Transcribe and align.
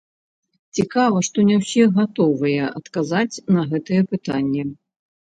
Цікава, 0.79 1.19
што 1.27 1.45
не 1.51 1.59
ўсе 1.61 1.83
гатовыя 1.99 2.73
адказаць 2.83 3.41
на 3.55 3.71
гэтыя 3.71 4.01
пытанні. 4.17 4.71